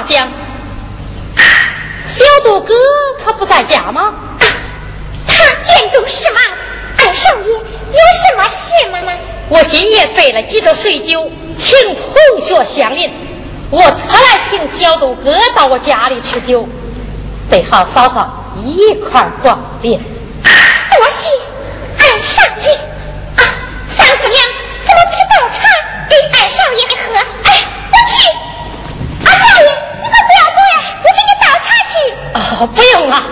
[0.00, 0.28] 嫂嫂夸奖。
[2.00, 2.74] 小杜哥
[3.22, 4.14] 他不在家吗？
[5.26, 6.42] 他严重事忙。
[6.98, 9.00] 二少爷有什么事吗？
[9.00, 9.18] 呢？
[9.48, 13.14] 我今夜备了几桌水酒，请同学相邻。
[13.70, 16.68] 我特来请小杜哥到我家里吃酒，
[17.48, 19.98] 最好嫂嫂一块光临。
[19.98, 21.30] 多谢
[21.98, 22.74] 二少爷。
[23.36, 23.42] 啊，
[23.88, 24.32] 三姑娘
[24.84, 25.62] 怎么不去倒茶
[26.08, 27.14] 给二少爷喝？
[27.44, 27.48] 哎，
[27.92, 28.12] 我去。
[29.24, 29.68] 二少爷，
[32.32, 33.22] 啊，不用了。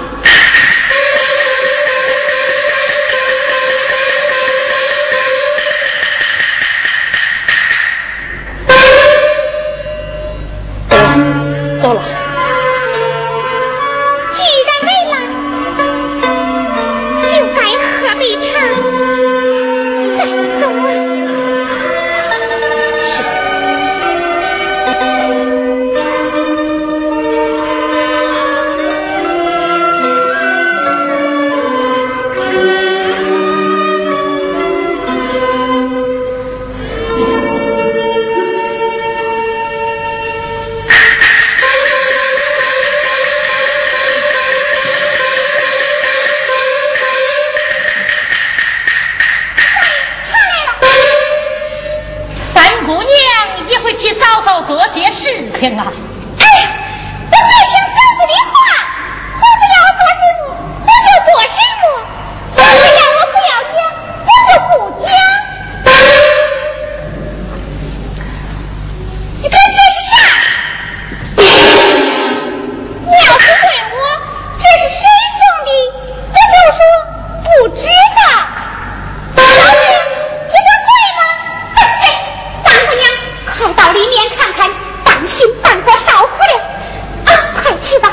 [87.80, 88.12] 去吧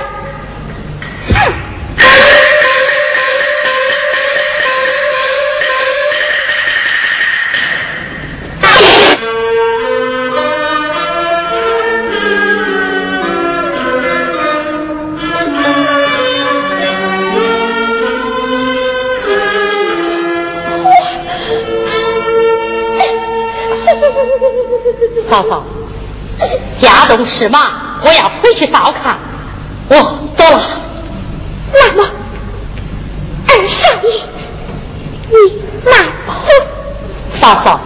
[25.27, 25.63] 嫂嫂，
[26.77, 29.17] 家中事忙，我要回去照看。
[29.87, 29.95] 我
[30.35, 30.63] 到了。
[31.73, 32.09] 那么，
[33.47, 34.23] 二少爷，
[35.29, 35.35] 你
[35.89, 36.31] 慢走。
[37.29, 37.79] 嫂嫂，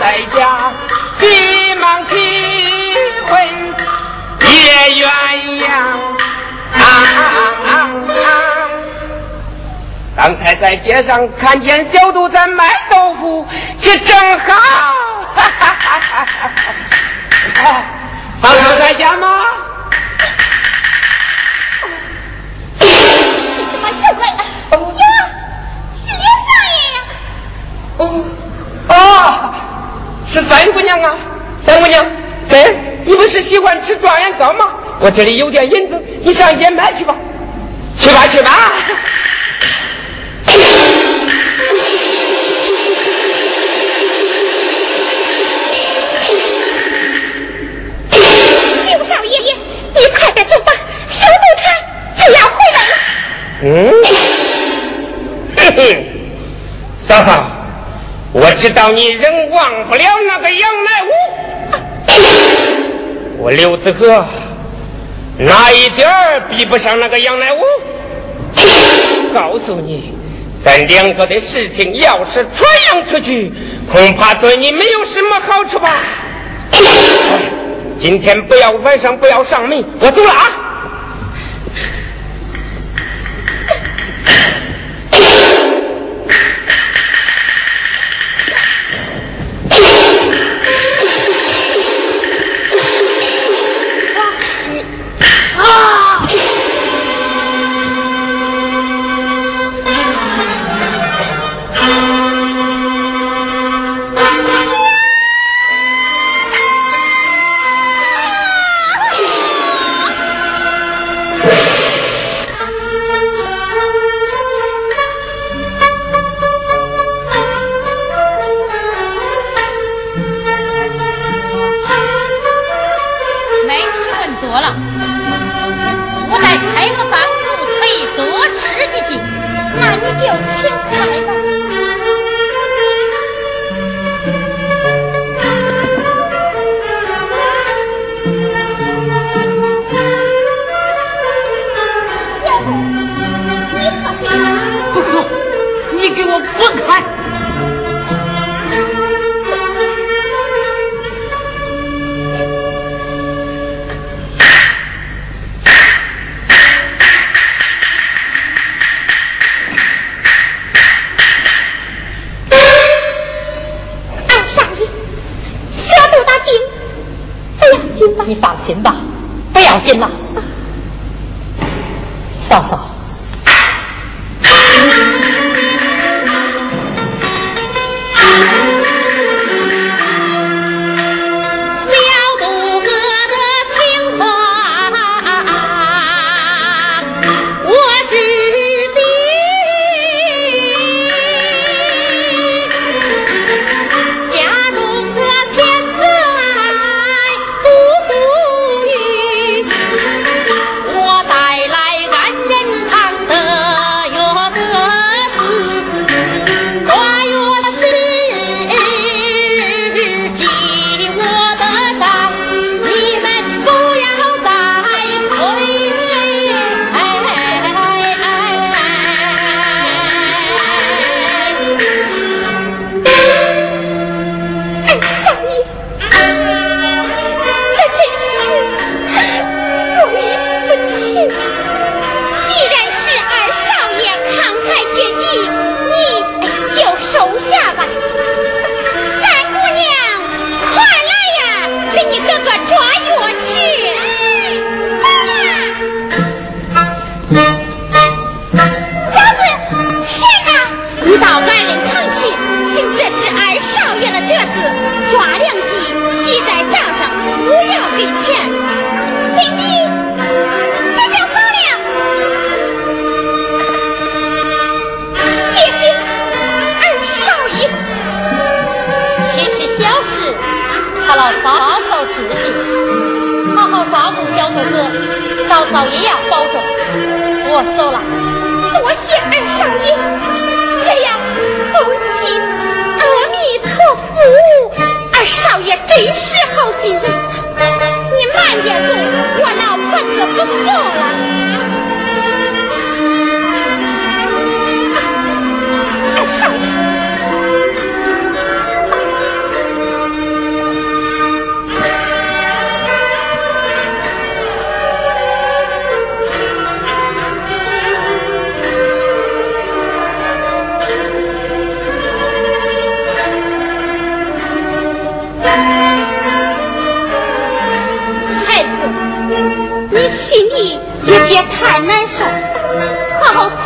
[0.00, 0.72] 在家
[1.18, 2.14] 急忙去
[3.26, 3.32] 会
[4.46, 5.08] 野鸳
[5.60, 5.68] 鸯。
[10.16, 13.46] 刚才在街上看见小杜在卖豆腐，
[13.80, 14.54] 这正好。
[18.40, 19.40] 嫂子在家吗？
[22.80, 22.86] 你
[23.70, 24.40] 怎么出来了？
[24.72, 24.74] 哟，
[25.96, 26.98] 是刘少爷呀。
[27.98, 28.00] 哦
[28.88, 29.54] 哦。
[30.38, 31.16] 是三姑娘啊！
[31.60, 32.06] 三姑娘，
[32.48, 34.66] 对，你不是喜欢吃状元糕吗？
[35.00, 37.12] 我这里有点银子，你上街买去吧。
[37.98, 38.72] 去吧，去吧。
[48.86, 49.54] 六少爷爷，
[49.92, 50.72] 你快点走吧，
[51.08, 51.62] 小杜他
[52.14, 52.94] 就要回来了。
[53.62, 53.92] 嗯，
[55.58, 56.04] 哼哼，
[57.00, 57.44] 嫂嫂，
[58.40, 61.10] 我知道你仍忘不了那个杨乃武，
[63.38, 64.24] 我刘子和
[65.38, 67.58] 哪一点儿比不上那个杨乃武？
[69.34, 70.14] 告诉你，
[70.60, 73.52] 咱两个的事情要是传扬出去，
[73.90, 75.96] 恐怕对你没有什么好处吧。
[77.98, 80.67] 今天不要晚上不要上门，我走了啊。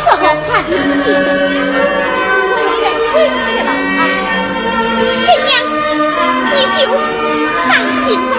[0.03, 1.55] 好好伺候俺的爹，
[2.49, 3.69] 我也该回去了。
[5.01, 5.51] 婶娘，
[6.51, 6.79] 你就
[7.67, 8.31] 放心吧。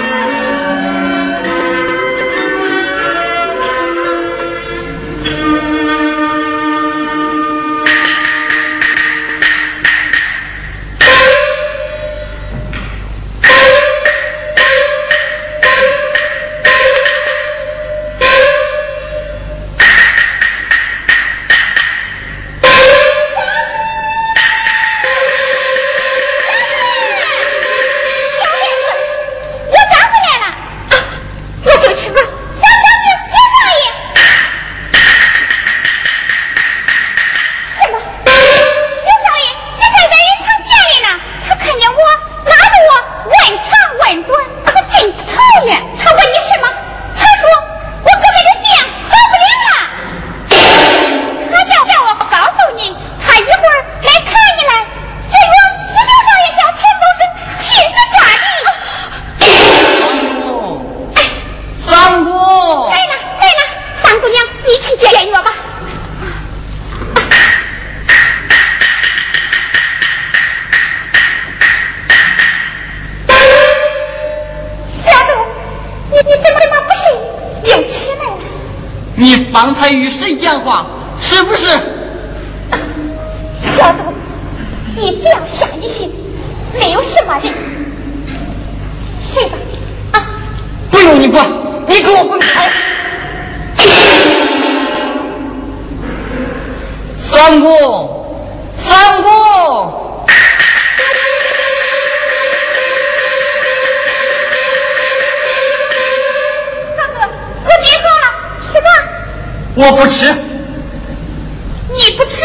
[112.17, 112.43] 不吃，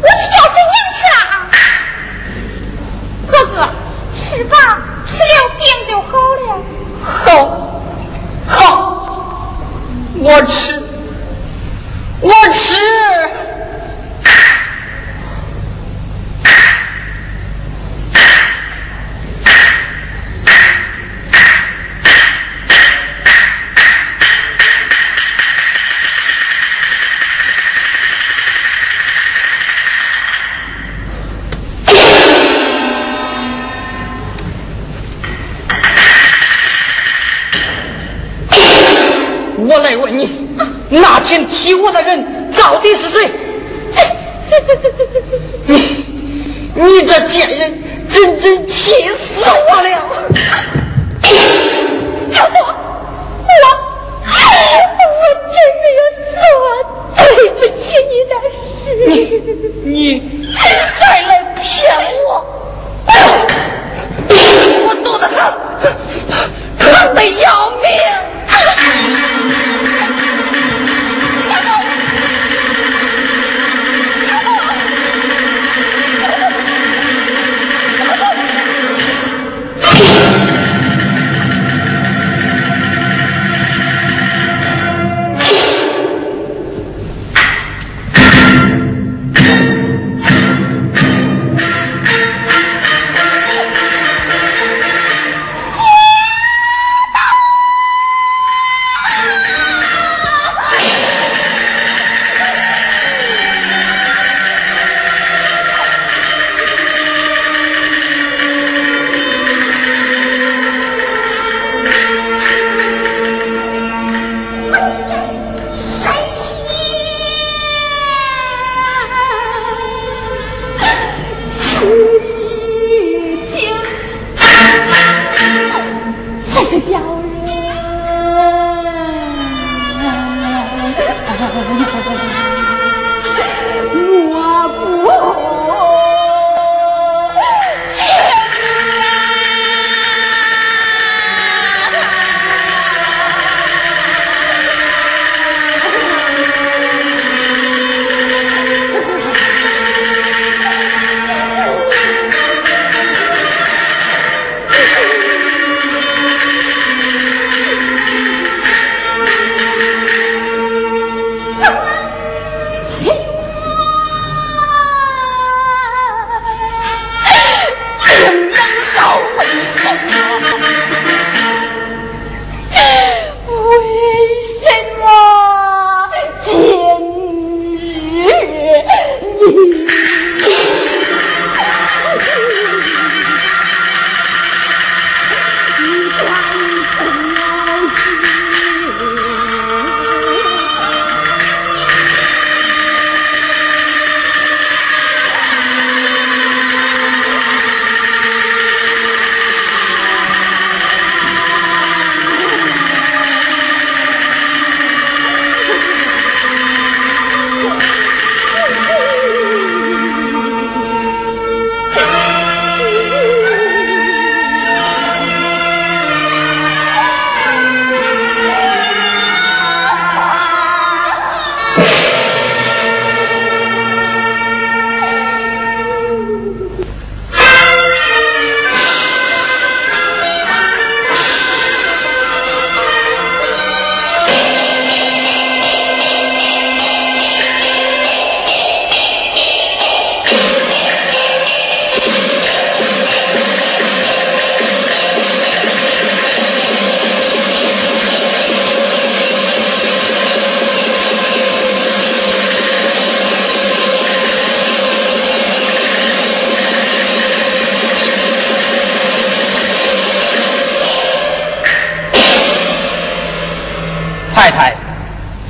[0.00, 1.16] 我去叫婶娘去了
[1.52, 1.54] 啊！
[3.26, 3.54] 哥哥，
[4.16, 4.54] 吃吧，
[5.06, 6.06] 吃了病就好
[6.46, 6.46] 了。
[7.04, 7.26] 好，
[8.46, 8.56] 好，
[10.14, 10.77] 我吃，
[41.88, 43.30] 我的人到底是谁？
[45.66, 45.74] 你
[46.74, 49.48] 你这贱人，真真气死我
[49.80, 49.88] 了！
[52.30, 53.64] 小多，我
[55.00, 56.00] 我真没有
[56.34, 56.38] 做
[57.16, 58.60] 对不起你的事。
[59.86, 59.96] 你你
[60.58, 60.60] 还
[61.22, 61.64] 来骗
[62.26, 62.28] 我？
[64.86, 65.38] 我肚子疼，
[66.78, 67.88] 疼的要命。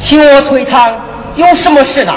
[0.08, 0.96] 请我退堂，
[1.36, 2.14] 有什么事呢？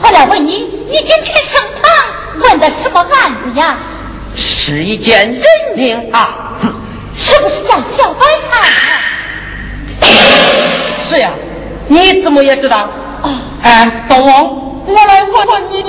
[0.00, 3.78] 我来问你，你今天上堂问的什么案子呀？
[4.36, 5.42] 是一件人
[5.74, 6.28] 命案
[6.60, 6.72] 子，
[7.18, 10.06] 是不是叫小白菜？
[11.10, 11.32] 是呀，
[11.88, 12.88] 你怎么也知道？
[13.22, 14.44] 啊，哎，东王，
[14.86, 15.84] 我来问问你，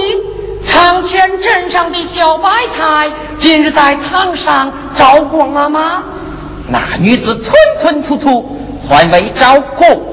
[0.63, 6.01] 仓前镇上的小白菜今日在堂上招供了吗？
[6.69, 8.57] 那女子吞吞吐吐，
[8.89, 10.12] 还未招供吗？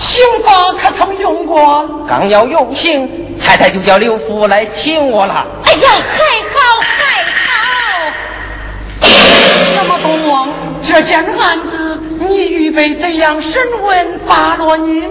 [0.00, 2.06] 刑法可曾用过？
[2.08, 5.46] 刚要用刑，太太就叫刘福来请我了。
[5.62, 8.12] 哎呀，还好还好。
[9.76, 10.48] 那么东王，
[10.82, 15.04] 这件案子你预备怎样审问发落呢？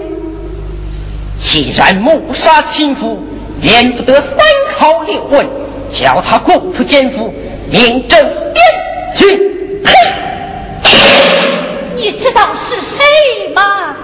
[1.40, 3.22] 既然谋杀亲夫，
[3.62, 4.38] 免不得三
[4.76, 5.46] 考六问，
[5.92, 7.32] 叫他供出奸夫，
[7.70, 8.56] 明正点
[9.14, 9.50] 刑。
[11.94, 13.94] 你知道是谁吗？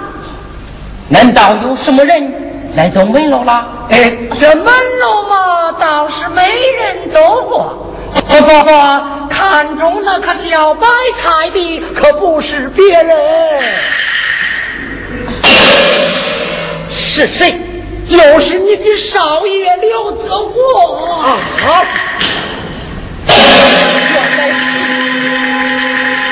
[1.08, 2.32] 难道有什么人
[2.74, 3.68] 来走门楼了？
[3.90, 4.64] 哎，这门
[5.00, 7.94] 楼嘛，倒是没人走过。
[8.28, 13.16] 不不不，看中那棵小白菜的可不是别人，
[16.90, 17.60] 是谁？
[18.08, 21.38] 就是你的少爷刘子国啊！
[24.12, 24.54] 原来是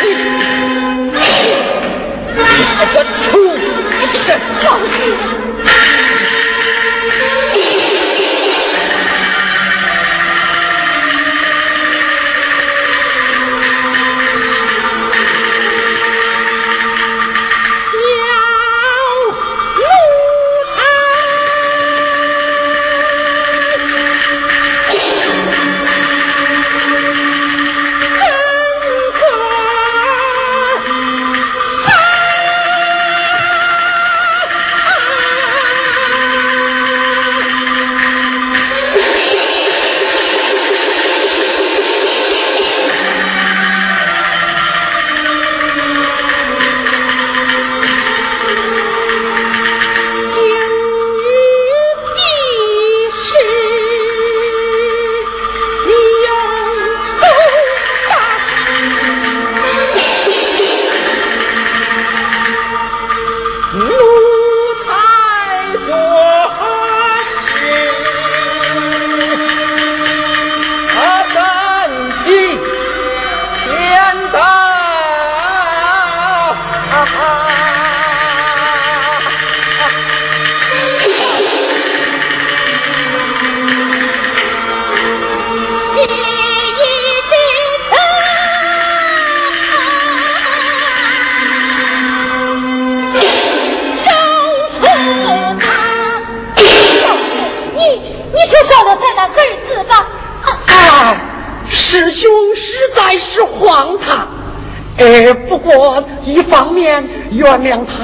[0.03, 0.07] 你，
[2.35, 2.41] 你
[2.79, 3.05] 这个
[4.27, 5.34] 朕放屁。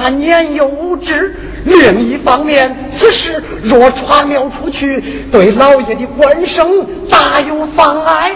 [0.01, 4.99] 他年幼无知，另一方面此事若传了出去，
[5.31, 8.31] 对老爷的官声大有妨碍。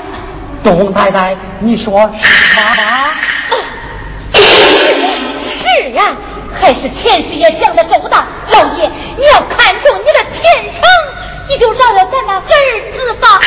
[0.63, 3.15] 董太太，你说是吧？
[5.41, 6.03] 是呀，
[6.59, 8.23] 还是钱师爷想的周到。
[8.51, 10.83] 老爷，你要看重你的前程，
[11.49, 13.41] 你就饶了咱那儿子吧。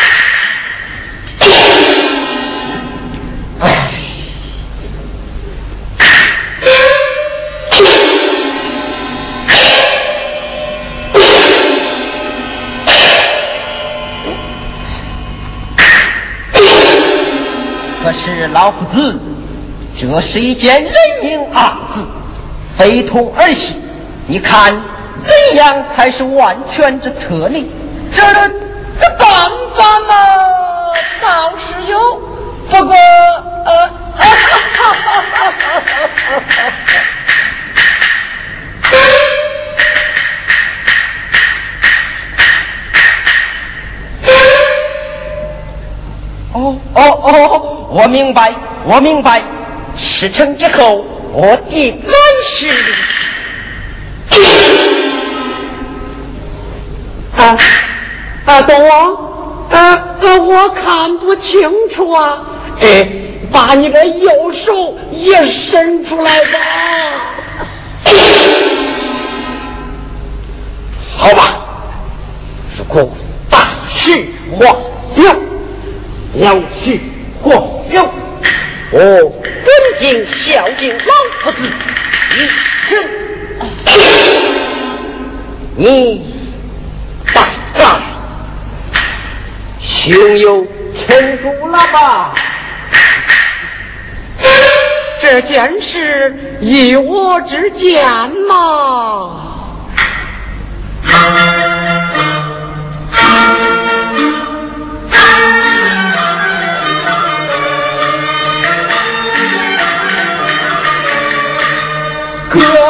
[18.58, 19.20] 老夫子，
[19.96, 20.92] 这是一件人
[21.22, 22.04] 命案子，
[22.76, 23.76] 非同儿戏。
[24.26, 24.82] 你看
[25.22, 27.70] 怎样才是万全之策呢？
[28.12, 30.16] 这这办法嘛，
[31.22, 32.20] 倒是有，
[32.68, 35.52] 不过呃，哈哈哈哈哈
[36.48, 36.72] 哈！
[46.54, 48.52] 哦哦哦，我明白，
[48.84, 49.42] 我明白。
[49.96, 52.12] 事成之后，我定来
[52.44, 52.70] 世。
[57.36, 57.56] 啊
[58.44, 59.14] 啊，东王，
[59.70, 59.78] 啊
[60.20, 62.42] 啊，我看不清楚啊，
[62.80, 63.08] 哎，
[63.50, 66.58] 把你的右手也伸出来吧。
[71.16, 71.42] 好吧，
[72.76, 73.10] 如果
[73.50, 75.22] 大事化小，
[76.32, 76.98] 小事
[77.42, 77.50] 化
[77.90, 78.10] 小，
[78.90, 81.72] 我尊敬孝敬老夫子
[82.34, 82.38] 一
[82.88, 82.98] 生。
[85.76, 86.24] 你
[87.32, 88.00] 大概
[89.80, 92.34] 胸有成竹了吧？
[95.20, 98.04] 这件事以我之见
[98.48, 99.47] 嘛。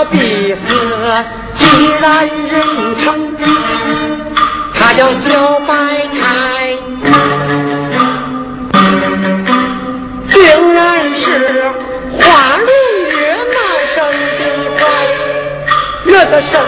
[0.01, 0.73] 我必死
[1.55, 1.67] 既
[2.01, 3.35] 然人称，
[4.73, 5.75] 他叫小白
[6.07, 6.17] 菜，
[10.29, 11.27] 定然是
[12.17, 12.71] 花容
[13.11, 13.59] 月貌
[13.93, 13.97] 生
[14.39, 14.41] 的
[14.79, 14.87] 怪，
[16.05, 16.61] 惹得生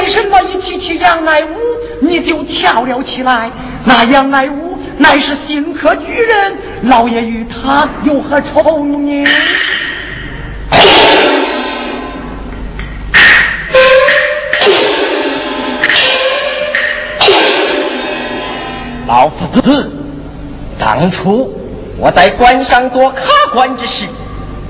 [0.00, 1.56] 为什么一提起杨乃武
[2.00, 3.50] 你就跳了起来？
[3.84, 4.78] 那杨乃武。
[4.98, 9.26] 乃是新科举人，老爷与他有何仇呢？
[19.06, 19.90] 老夫子，
[20.78, 21.58] 当初
[21.96, 23.22] 我在官上做卡
[23.54, 24.04] 官之时，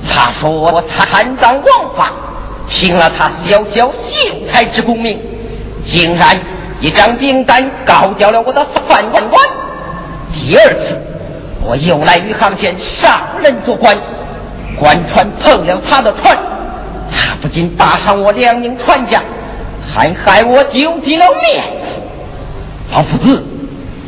[0.08, 2.12] 他说我贪赃枉法，
[2.70, 5.20] 凭了他小小秀才之功名，
[5.84, 6.38] 竟然
[6.80, 9.44] 一张饼单告掉了我的饭碗官。
[10.32, 10.96] 第二次，
[11.62, 13.98] 我又来余杭县上任做官，
[14.78, 16.38] 官船碰了他的船，
[17.10, 19.20] 他不仅打伤我两名船家，
[19.92, 22.00] 还害我丢尽了面子。
[22.92, 23.44] 老夫子，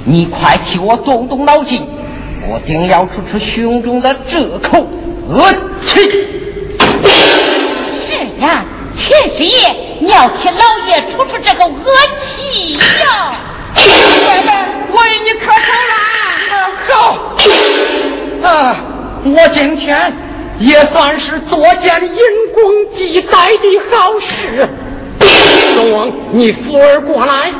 [0.04, 1.82] 你快替我动动脑筋，
[2.48, 4.86] 我定要出出胸中的这口
[5.28, 5.42] 恶
[5.84, 6.00] 气。
[8.42, 8.64] 是呀，
[8.98, 11.76] 钱师爷，你要替老爷出出这个恶
[12.20, 13.36] 气呀！
[14.26, 15.58] 奶奶，我与你磕头
[15.92, 15.94] 了。
[18.42, 18.76] 好啊！
[19.24, 20.12] 我今天
[20.58, 22.18] 也算是做件因
[22.52, 24.68] 公积德的好事。
[25.76, 27.52] 龙王，你扶儿过来，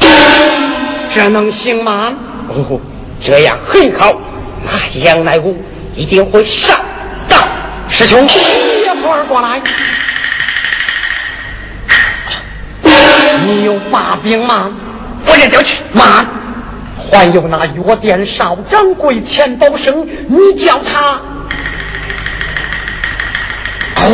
[1.14, 2.16] 这能行吗？
[2.48, 2.80] 哦，
[3.20, 4.20] 这样很好。
[4.64, 5.62] 那杨乃武
[5.94, 6.76] 一定会上
[7.28, 7.38] 当。
[7.88, 9.60] 师兄，你也扶儿过来。
[13.44, 14.70] 你有把柄吗？
[15.26, 15.78] 我这就去。
[15.92, 16.26] 慢，
[17.10, 21.20] 还有那药店少掌柜钱宝生，你叫他。
[23.94, 24.10] 好。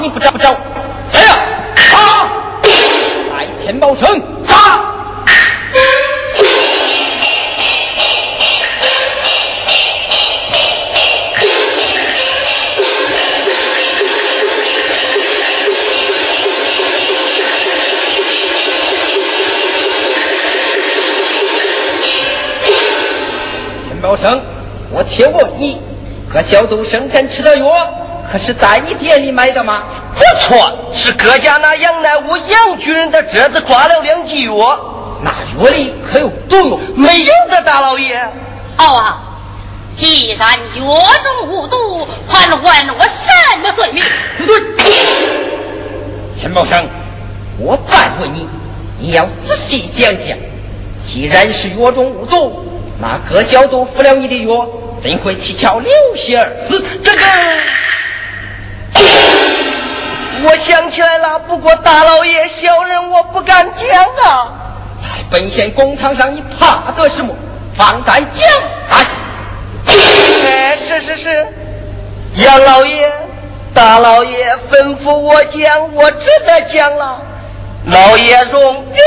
[0.00, 0.48] 你不找不找
[1.12, 1.36] 哎呀？
[1.76, 2.28] 杀！
[3.36, 4.08] 来钱包生，
[4.48, 4.80] 杀！
[23.82, 24.40] 钱包生
[24.92, 25.78] 我听过你
[26.32, 27.66] 和小杜生前吃的药
[28.30, 29.82] 可是在你店里买的吗？
[30.14, 35.18] 不错，是各家那杨乃武杨巨人的侄子抓了两剂药。
[35.22, 36.78] 那药里可有毒药？
[36.94, 38.24] 没有的，大老爷。
[38.76, 39.20] 好啊，
[39.96, 44.02] 既然药中无毒，还问我什么罪名？
[44.36, 44.92] 子尊，
[46.38, 46.86] 钱茂生，
[47.58, 48.48] 我再问你，
[49.00, 50.38] 你要仔细想想，
[51.04, 52.64] 既然是药中无毒，
[53.00, 54.68] 那葛小杜服了你的药。
[55.02, 56.84] 怎会七窍流血而死？
[57.02, 57.22] 这个，
[60.42, 60.54] 我
[60.90, 61.38] 想起来了。
[61.46, 64.48] 不过大老爷，小人我不敢讲啊。
[65.00, 67.32] 在本县公堂上，你怕得什么？
[67.76, 68.48] 放胆讲！
[69.86, 71.46] 哎，是是是，
[72.34, 73.12] 杨老爷、
[73.72, 77.22] 大老爷吩咐我讲，我只得讲了。
[77.86, 79.00] 老爷容允。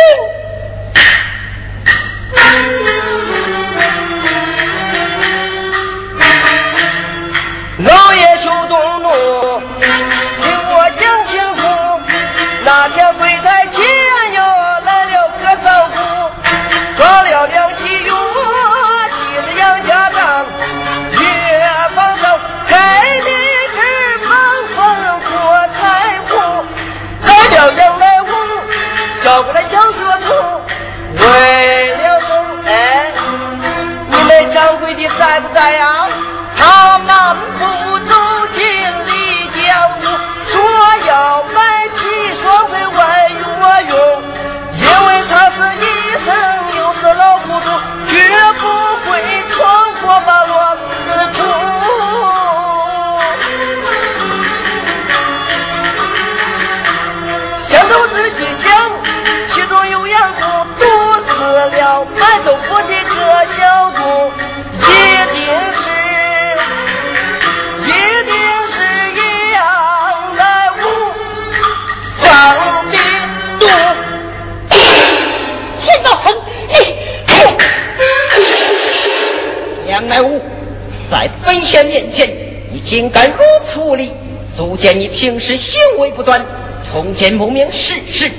[84.84, 86.46] 见你平时行为不端，
[86.92, 88.30] 从见不明事实。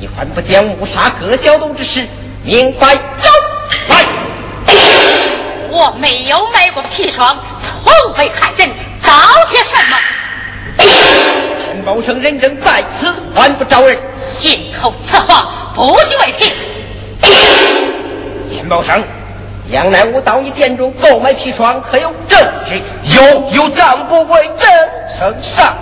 [0.00, 2.06] 你还不将误杀葛小东之事
[2.42, 3.28] 明白招
[3.90, 4.04] 来？
[5.70, 8.70] 我没有买过砒霜，从未害人，
[9.04, 9.12] 搞
[9.50, 10.82] 些什么？
[11.58, 13.98] 钱宝生人证在此，还不招人？
[14.16, 16.50] 信口雌黄，不具为凭。
[18.48, 19.04] 钱宝生，
[19.68, 22.80] 杨乃武到你店中购买砒霜，可有证据？
[23.18, 24.66] 有有账簿为证，
[25.18, 25.76] 呈上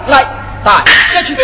[0.68, 1.34] 来，带下去。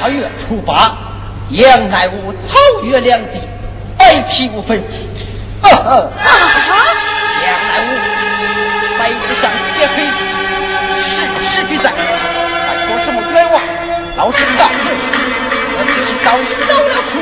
[0.00, 0.96] 八月初八，
[1.50, 3.38] 杨乃武草约良计，
[3.96, 4.82] 白皮无分。
[5.62, 6.12] 呵呵，
[14.28, 17.16] 我是告诉我，必须早已走了苦，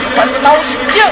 [0.00, 1.04] 你还老实讲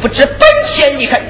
[0.00, 1.29] 不知本县厉害。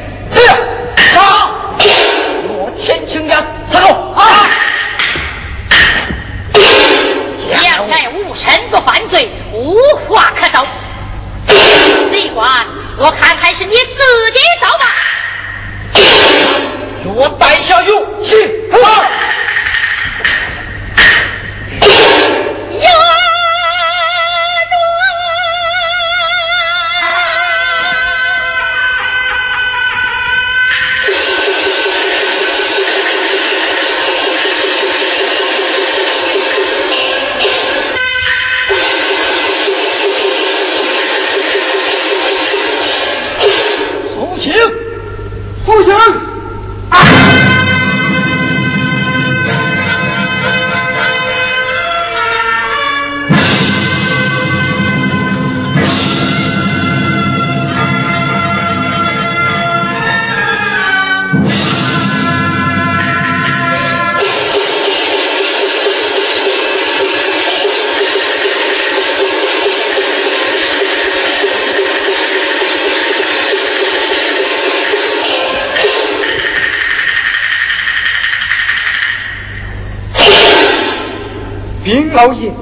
[82.21, 82.53] 老爷，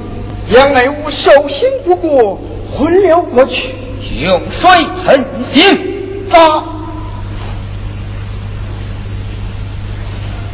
[0.51, 2.41] 杨乃武受刑不过，
[2.71, 3.75] 昏了过去。
[4.21, 4.71] 有水
[5.05, 6.31] 横行。
[6.31, 6.63] 啊！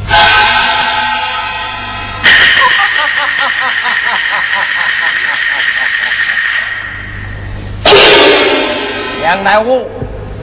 [9.23, 9.87] 杨乃武，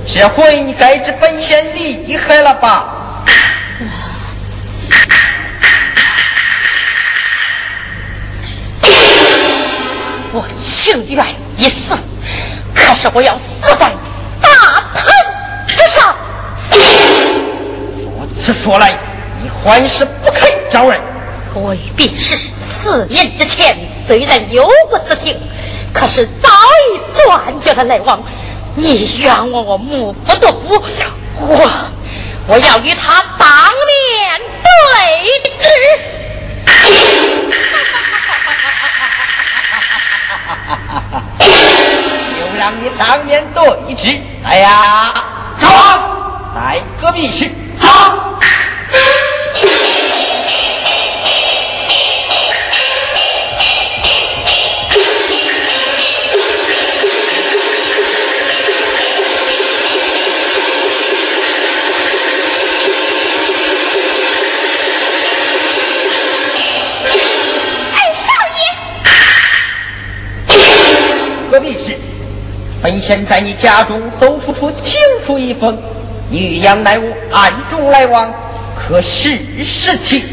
[0.05, 2.90] 这回你该知本县厉害了吧？
[10.33, 11.25] 我情愿
[11.57, 11.93] 一死，
[12.73, 13.43] 可是我要死
[13.77, 13.91] 在
[14.41, 14.49] 大
[14.93, 15.11] 唐
[15.67, 16.15] 之上。
[17.99, 18.97] 如此说来，
[19.43, 21.01] 你还是不肯招人。
[21.53, 23.77] 未必是四年之前，
[24.07, 25.37] 虽然有过私情，
[25.93, 28.23] 可是早已断绝了来往。
[28.75, 30.81] 你冤枉我母不夺夫，
[31.39, 31.69] 我
[32.47, 33.21] 我要与他
[47.13, 48.39] 密室好
[67.93, 68.61] 二少爷
[71.51, 71.97] 何必室
[72.81, 75.77] 本仙在你家中搜出出清楚一封
[76.31, 78.33] 你与杨乃我暗中来往，
[78.73, 80.23] 可是事情？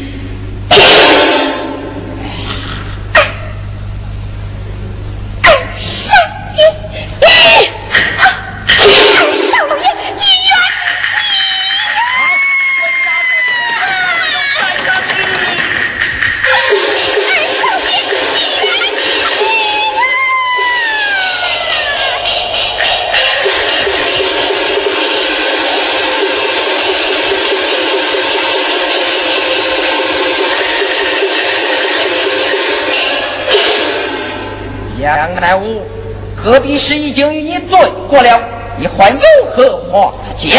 [38.09, 38.41] 过了，
[38.77, 39.19] 你还有
[39.55, 40.49] 何话讲？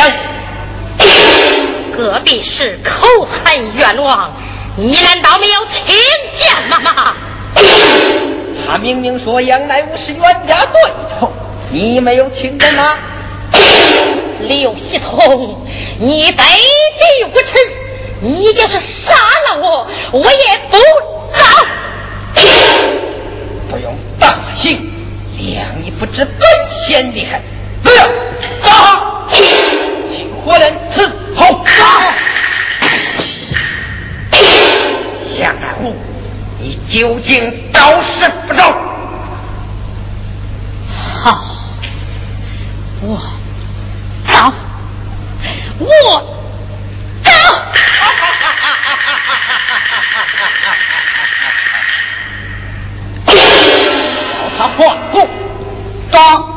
[1.92, 4.30] 隔壁是口恨冤枉，
[4.76, 5.96] 你难道没有听
[6.32, 7.16] 见吗？
[8.66, 10.80] 他明明说杨乃武是冤家对
[11.18, 11.32] 头，
[11.70, 12.96] 你没有听见吗？
[14.42, 15.66] 刘喜通，
[15.98, 17.56] 你卑鄙无耻！
[18.22, 20.78] 你就是杀了我，我也不
[54.58, 55.28] 他换过，
[56.12, 56.49] 打。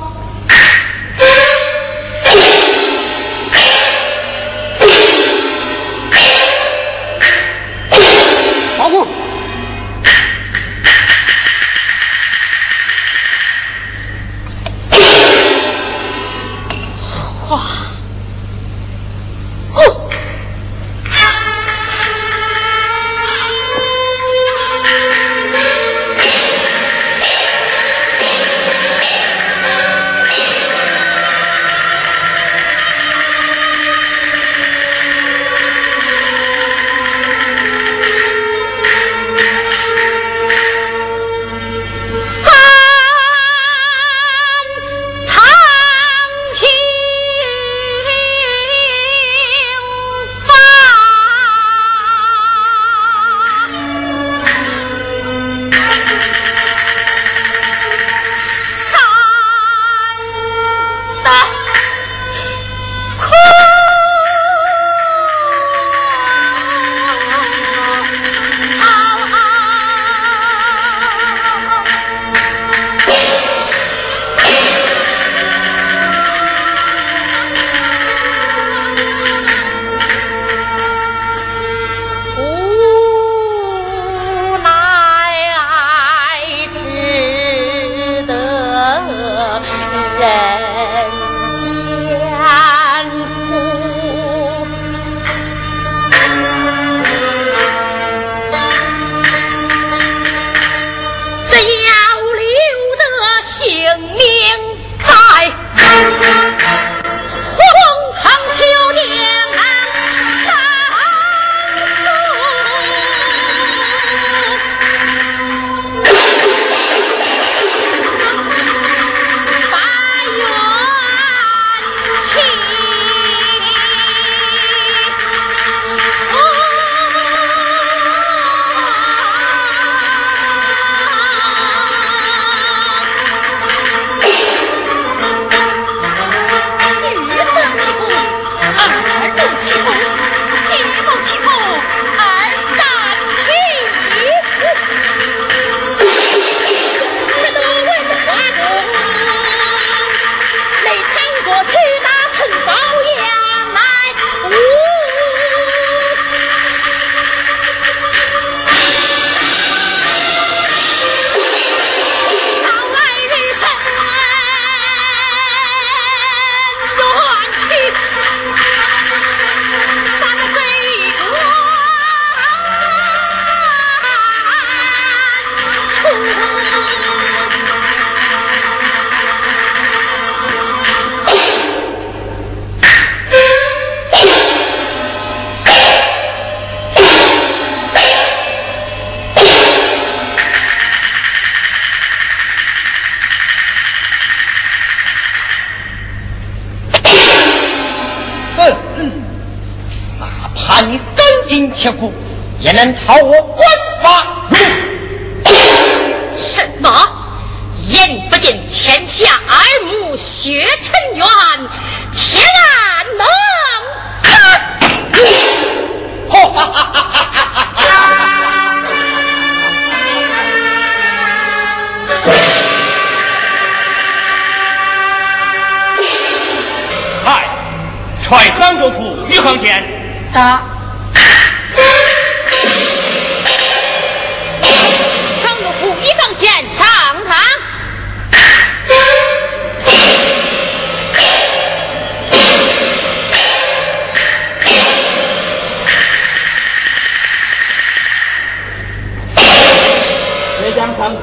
[201.84, 202.13] tinha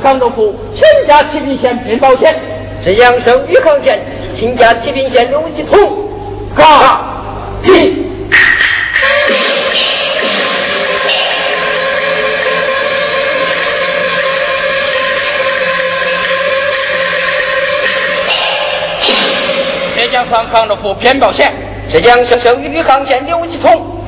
[0.00, 2.34] 江上广州府全家启平县骗保险。
[2.82, 4.00] 浙江省余杭县
[4.34, 5.78] 亲家启平县刘系统。
[6.54, 6.64] 告
[7.64, 8.06] 一。
[19.96, 21.52] 浙江省广州府偏保险。
[21.90, 24.02] 浙江省余杭县刘系统。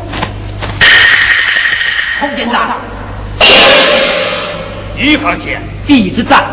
[2.21, 2.81] 洪店长。
[4.97, 6.45] 余杭县地之赞，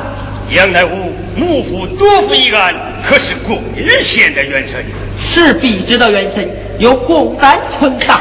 [0.51, 2.73] 杨乃武幕府多福一案，
[3.03, 3.57] 可是贵
[3.99, 4.83] 县的元神。
[5.21, 6.49] 是笔直的元神，
[6.79, 8.19] 由共丹承担。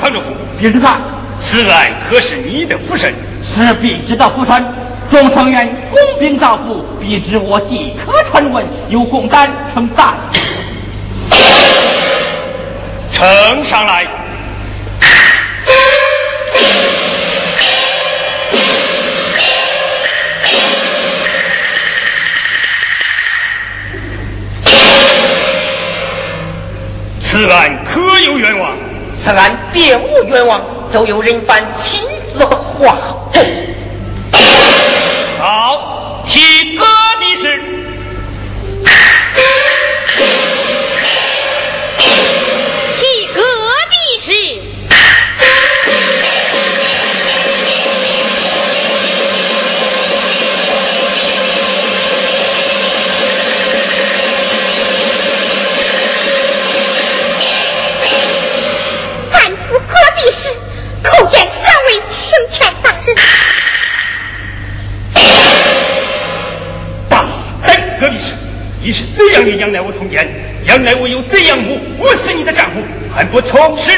[0.00, 0.26] 潘主府，
[0.60, 1.00] 笔直长，
[1.40, 3.12] 此案可是你的福神？
[3.44, 4.64] 是笔直的福神。
[5.10, 10.14] 众成员公兵造福，笔直我即可传闻，由共丹承担。
[13.10, 14.06] 呈上来。
[27.38, 28.72] 此案可有冤枉？
[29.16, 30.60] 此案别无冤枉，
[30.92, 32.96] 都由人犯亲自画
[33.30, 33.40] 证。
[35.38, 36.57] 好，提
[61.08, 63.16] 叩见三位清前大人。
[67.08, 67.24] 大
[67.62, 68.34] 胆隔壁事，
[68.82, 70.28] 你是怎样与杨乃武通奸？
[70.64, 72.82] 杨乃武又怎样诬诬死你的丈夫？
[73.14, 73.90] 还不从实？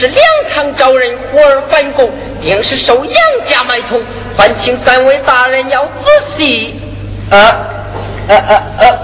[0.00, 3.14] 是两堂招人，忽而反攻，定是受杨
[3.46, 4.00] 家买通，
[4.34, 6.80] 还请三位大人要仔细。
[7.28, 7.38] 呃，
[8.26, 8.98] 呃呃呃，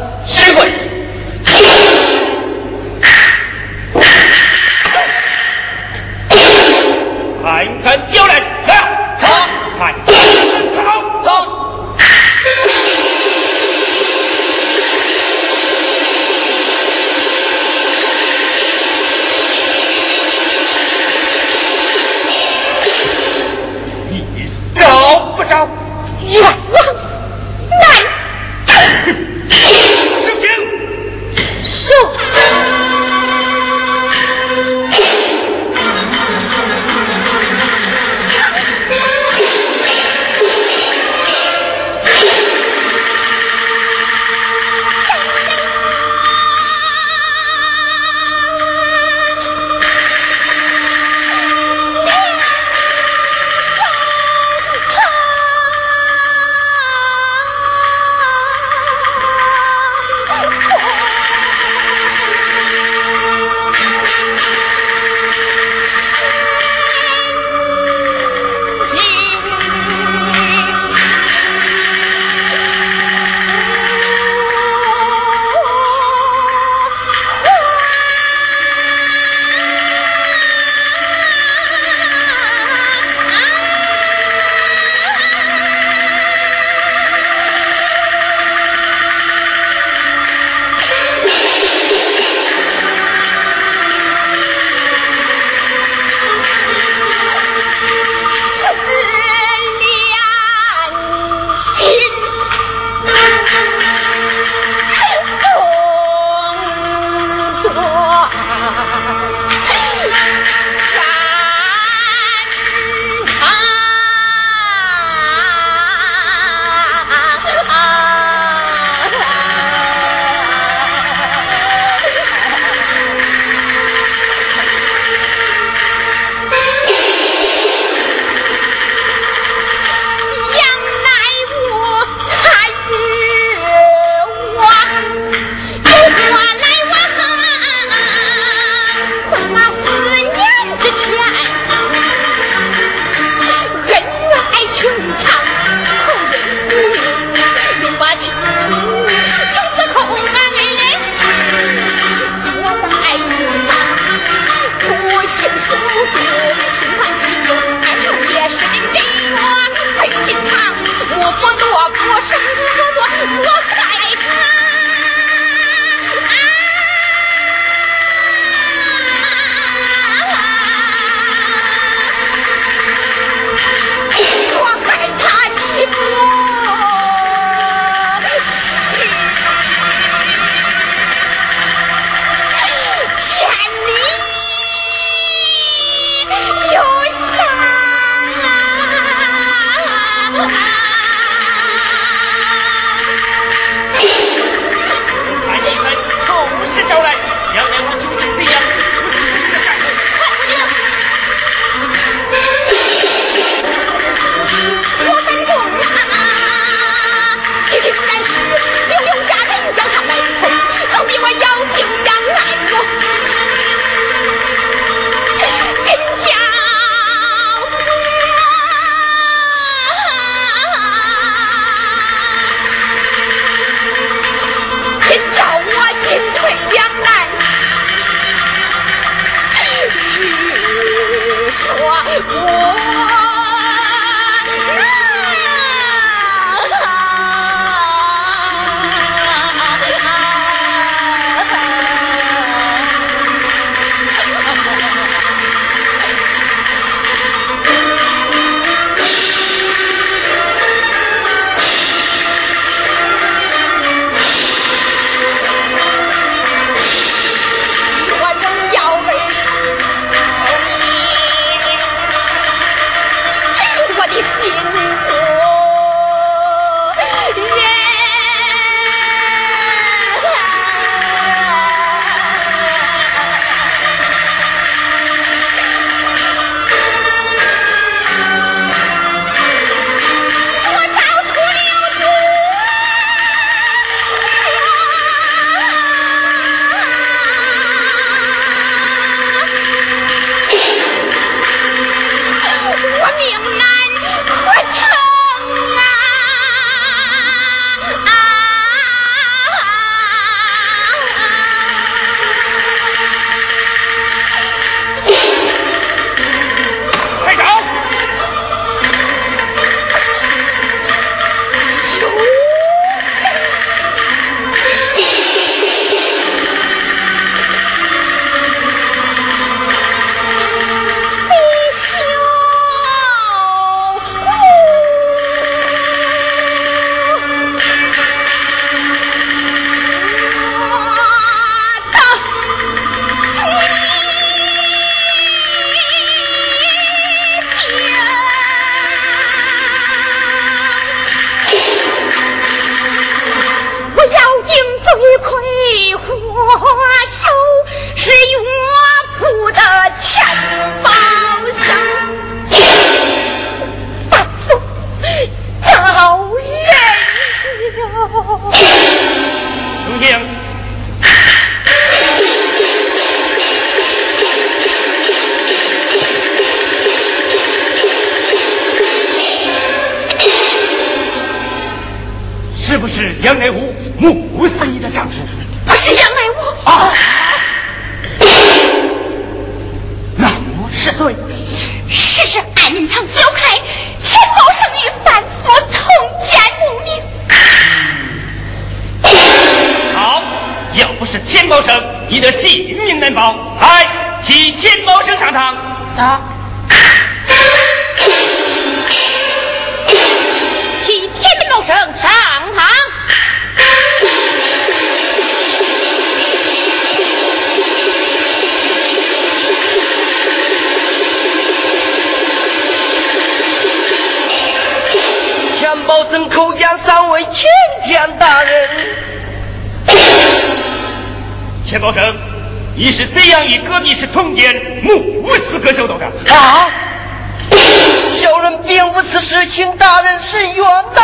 [428.09, 431.03] 小人并无此事，请大人伸冤呐！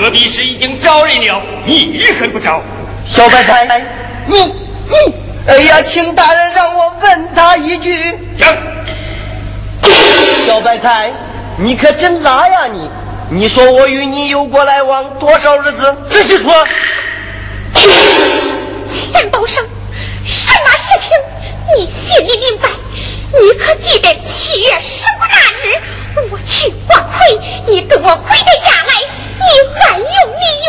[0.00, 2.62] 隔壁时已经招人了，你还不招？
[3.06, 3.66] 小白菜，
[4.26, 4.54] 你你，
[5.46, 8.18] 哎呀，请大人让我问他一句。
[8.38, 8.56] 讲。
[10.46, 11.10] 小白菜，
[11.58, 12.90] 你可真拉呀你！
[13.30, 15.96] 你说我与你有过来往多少日子？
[16.08, 16.66] 仔细说。
[18.96, 19.62] 钱宝生，
[20.24, 21.10] 什么事情
[21.76, 22.70] 你心里明白。
[23.32, 25.36] 你可记得七月十五那
[25.68, 25.82] 日，
[26.30, 28.94] 我去逛会，你跟我回的家来，
[29.36, 29.44] 你
[29.80, 30.68] 暗用密约，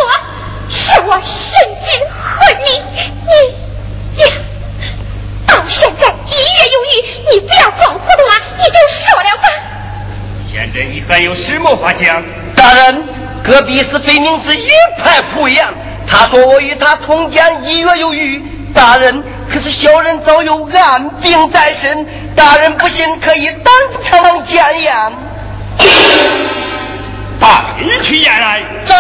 [0.70, 2.84] 使我深知婚礼。
[4.18, 4.28] 你，呀，
[5.48, 6.94] 到现在一月有余，
[7.32, 9.48] 你不要装糊涂了，你就说了吧。
[10.50, 12.24] 现在你还有什么话讲？
[12.56, 13.04] 大人，
[13.44, 15.66] 隔壁是非明是一派胡言。
[16.08, 18.42] 他说我与他通奸一月有余。
[18.74, 23.74] 大人，可是小人早有暗病在身，大人不信可以当
[24.04, 24.94] 场检验。
[27.40, 27.48] 带
[28.02, 28.62] 去验来。
[28.86, 28.94] 是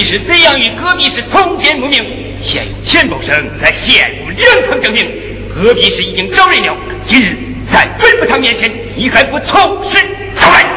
[0.00, 2.02] 你是怎样与隔壁氏通奸无名？
[2.40, 5.06] 现有钱宝生在县府两堂证明，
[5.54, 6.74] 隔壁氏已经招认了。
[7.06, 7.36] 今日
[7.70, 9.98] 在本部堂面前，你还不从实
[10.34, 10.69] 招来？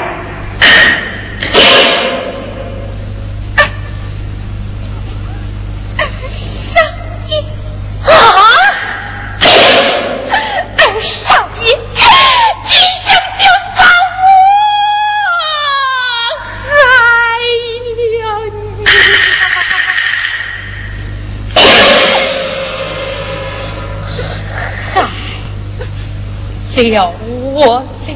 [26.94, 27.12] 了
[27.54, 28.14] 我的，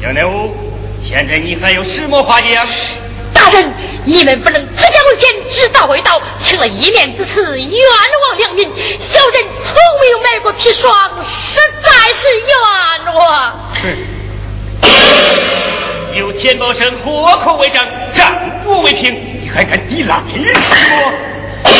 [0.02, 0.52] 杨乃武，
[1.00, 2.66] 现在你还有什么话讲？
[3.32, 3.72] 大人，
[4.04, 8.68] 你们不能直讲为奸，直道为盗，请了一面之词，冤枉良民。
[8.98, 10.92] 小人从没有买过砒霜，
[11.22, 12.48] 实在是冤
[13.14, 13.60] 枉。
[16.16, 18.34] 有钱宝生活口为证，账
[18.64, 19.33] 不为凭。
[19.54, 21.70] 还敢抵赖是不？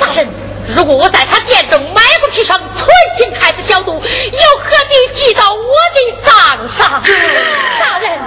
[0.00, 0.28] 大人，
[0.68, 7.02] 如果我在他店中买过砒霜，存心开始消毒，又何必记到我的账上？
[7.80, 8.18] 大人，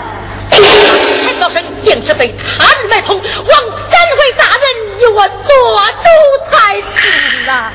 [1.23, 3.25] 钱宝生定是被他人买通，望
[3.71, 4.61] 三位大人
[4.99, 5.45] 以我做
[6.03, 7.49] 主才是。
[7.49, 7.71] 啊！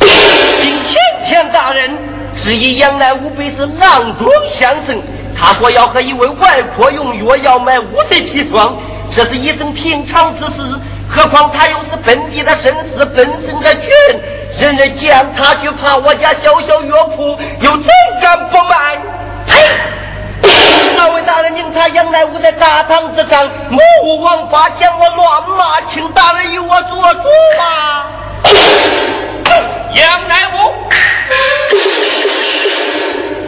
[0.00, 1.98] 禀前天大人，
[2.42, 4.98] 只因杨乃武本是郎中相生，
[5.38, 8.78] 他说要和一位外婆用药，要买五岁砒霜，
[9.14, 10.52] 这是一生平常之事。
[11.08, 14.20] 何况他又是本地的绅士，本省的军人，
[14.60, 18.96] 人人见他就怕我家小小药铺，又怎敢不卖？
[19.46, 19.54] 呸！
[20.96, 28.06] 那位大人，您查杨乃武在大堂之上，目无王法，将我乱骂，请大人与我做主吧。
[29.94, 30.56] 杨乃武，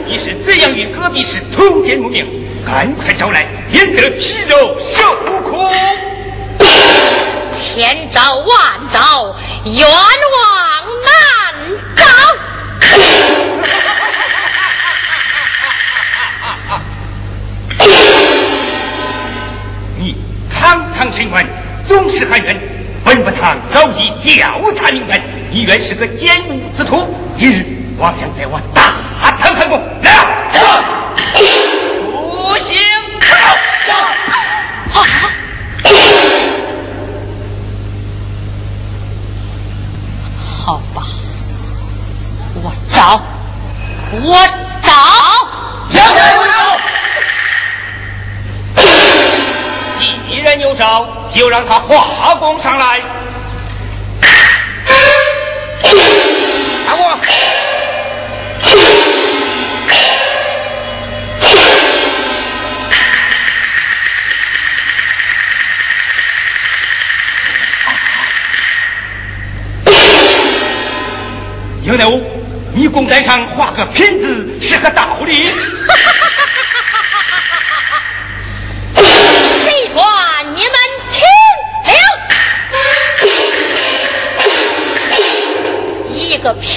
[0.06, 2.24] 你是怎样与隔壁氏通奸谋明？
[2.66, 5.70] 赶快招来，免得皮肉受苦。
[7.54, 8.48] 千招万
[8.92, 11.54] 招，冤枉难
[11.96, 12.04] 招。
[19.96, 20.16] 你
[20.52, 21.46] 堂堂神官，
[21.86, 22.60] 总是喊冤，
[23.04, 27.64] 本部堂早已调查明白，你原是个奸污之徒，今日
[27.98, 28.92] 妄想在我大
[29.38, 30.15] 堂 hand 供，来，
[43.06, 43.22] 找，
[44.10, 44.36] 我
[44.82, 44.90] 找。
[45.90, 46.40] 杨乃武
[50.28, 53.00] 既然有招，就让他化功上来。
[56.88, 57.16] 看我。
[71.84, 72.35] 杨乃武，
[72.88, 75.48] 公仔上画个品字是个道理。
[78.94, 80.06] 这段
[80.54, 80.72] 你们
[81.10, 81.22] 听
[81.92, 81.98] 了。
[86.14, 86.75] 一个品。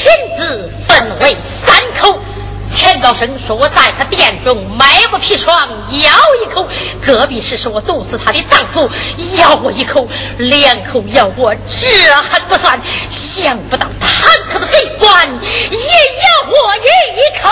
[2.89, 6.11] 钱高生说我在他店中买过砒霜，咬
[6.41, 6.65] 一口；
[7.05, 8.89] 隔壁是说我毒死他的丈夫，
[9.37, 10.07] 咬我一口，
[10.39, 12.79] 两口咬我，这还不算，
[13.11, 16.89] 想不到堂客的黑官也咬我一
[17.39, 17.49] 口。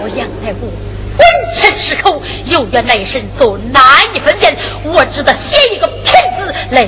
[0.00, 0.72] 我杨乃武
[1.18, 3.82] 浑身是口，有缘来生所难
[4.14, 6.02] 以分辨，我只得写一个品
[6.38, 6.82] 字来。